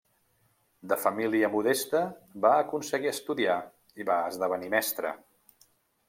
De 0.91 0.95
família 1.01 1.49
modesta 1.55 1.99
va 2.45 2.53
aconseguir 2.61 3.11
estudiar 3.11 3.57
i 4.01 4.07
va 4.11 4.15
esdevenir 4.31 4.71
mestre. 4.75 5.13